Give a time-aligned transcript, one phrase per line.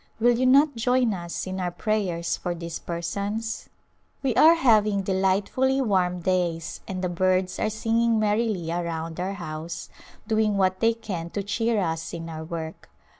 [0.19, 3.69] Will you not join us in our prayers for these persons?
[4.23, 9.89] We are having delightfully warm days and the birds are singing merrily around our house,
[10.27, 12.89] doing what they can to cheer us in our work.